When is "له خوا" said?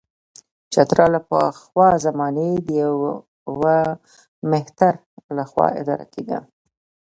5.37-5.67